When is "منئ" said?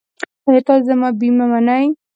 1.51-1.85